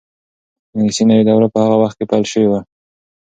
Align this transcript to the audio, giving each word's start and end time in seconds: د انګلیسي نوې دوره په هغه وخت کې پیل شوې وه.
د 0.71 0.73
انګلیسي 0.77 1.03
نوې 1.09 1.23
دوره 1.29 1.47
په 1.53 1.57
هغه 1.63 1.75
وخت 1.81 1.95
کې 1.99 2.09
پیل 2.11 2.23
شوې 2.31 2.47
وه. 2.51 2.59